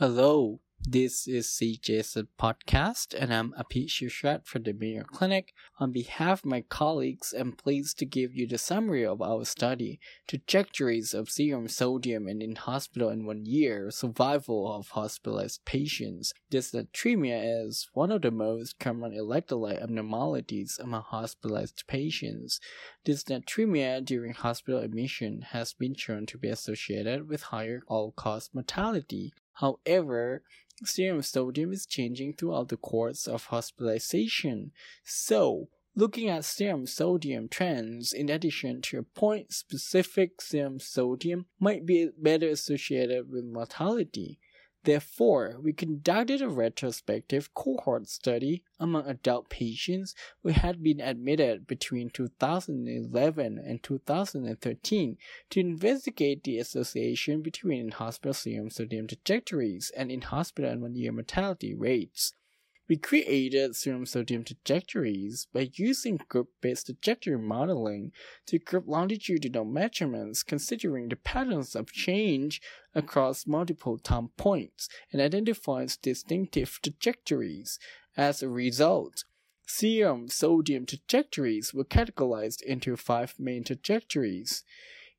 [0.00, 5.52] Hello, this is CJ's podcast, and I'm Api Chewcharat from the Mayo Clinic.
[5.80, 9.98] On behalf of my colleagues, I'm pleased to give you the summary of our study
[10.28, 16.32] Trajectories of Serum Sodium and in Hospital in One Year Survival of Hospitalized Patients.
[16.48, 22.60] Dysnatremia is one of the most common electrolyte abnormalities among hospitalized patients.
[23.04, 29.32] Dysnatremia during hospital admission has been shown to be associated with higher all cause mortality.
[29.58, 30.42] However,
[30.84, 34.70] serum sodium is changing throughout the course of hospitalization.
[35.04, 41.84] So, looking at serum sodium trends in addition to a point specific serum sodium might
[41.84, 44.38] be better associated with mortality.
[44.84, 52.10] Therefore, we conducted a retrospective cohort study among adult patients who had been admitted between
[52.10, 55.18] 2011 and 2013
[55.50, 62.34] to investigate the association between in-hospital serum sodium trajectories and in-hospital and one-year mortality rates.
[62.88, 68.12] We created serum sodium trajectories by using group-based trajectory modeling
[68.46, 72.62] to group longitudinal measurements considering the patterns of change
[72.94, 77.78] across multiple time points and identifies distinctive trajectories.
[78.16, 79.24] As a result,
[79.66, 84.64] serum sodium trajectories were categorized into five main trajectories.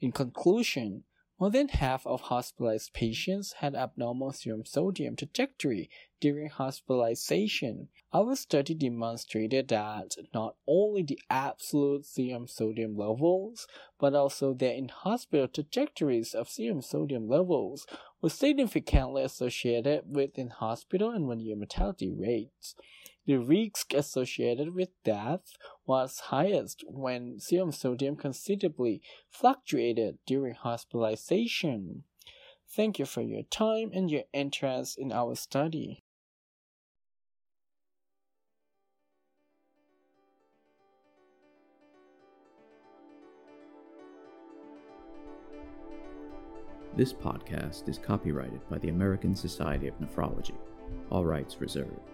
[0.00, 1.04] In conclusion,
[1.38, 5.90] more than half of hospitalized patients had abnormal serum sodium trajectory
[6.20, 7.88] during hospitalization.
[8.12, 13.66] Our study demonstrated that not only the absolute serum sodium levels,
[13.98, 17.86] but also their in hospital trajectories of serum sodium levels
[18.22, 22.76] were significantly associated with in hospital and one year mortality rates.
[23.26, 32.04] The risk associated with death was highest when serum sodium considerably fluctuated during hospitalization.
[32.68, 36.04] Thank you for your time and your interest in our study.
[46.94, 50.56] This podcast is copyrighted by the American Society of Nephrology,
[51.10, 52.13] all rights reserved.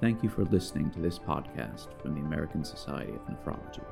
[0.00, 3.82] Thank you for listening to this podcast from the American Society of Nephrology.